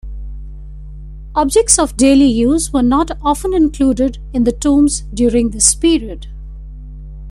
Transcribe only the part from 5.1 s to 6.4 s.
during this period.